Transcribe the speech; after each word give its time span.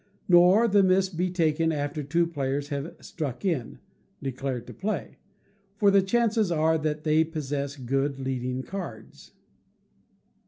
Nor 0.27 0.67
the 0.67 0.81
miss 0.81 1.09
be 1.09 1.29
taken 1.29 1.71
after 1.71 2.01
two 2.01 2.25
players 2.25 2.69
have 2.69 2.95
"struck 3.01 3.45
in" 3.45 3.77
(declared 4.19 4.65
to 4.65 4.73
play), 4.73 5.19
for 5.77 5.91
the 5.91 6.01
chances 6.01 6.51
are 6.51 6.79
that 6.79 7.03
they 7.03 7.23
possess 7.23 7.75
good 7.75 8.19
leading 8.19 8.63
cards. 8.63 9.33